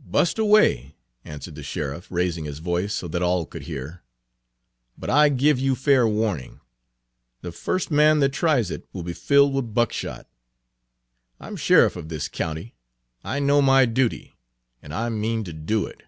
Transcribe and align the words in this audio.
"Bust 0.00 0.38
away," 0.38 0.96
answered 1.24 1.54
the 1.54 1.62
sheriff, 1.62 2.08
raising 2.10 2.44
his 2.44 2.58
voice 2.58 2.92
so 2.92 3.08
that 3.08 3.22
all 3.22 3.46
could 3.46 3.62
hear. 3.62 4.02
"But 4.98 5.08
I 5.08 5.30
give 5.30 5.58
you 5.58 5.74
fair 5.74 6.06
warning. 6.06 6.60
The 7.40 7.52
first 7.52 7.90
man 7.90 8.18
that 8.18 8.34
tries 8.34 8.70
it 8.70 8.86
will 8.92 9.02
be 9.02 9.14
filled 9.14 9.54
with 9.54 9.72
buckshot. 9.72 10.28
I'm 11.40 11.56
sheriff 11.56 11.96
of 11.96 12.10
this 12.10 12.28
county; 12.28 12.74
I 13.24 13.38
know 13.38 13.62
my 13.62 13.86
duty, 13.86 14.36
and 14.82 14.92
I 14.92 15.08
mean 15.08 15.42
to 15.44 15.54
do 15.54 15.86
it." 15.86 16.02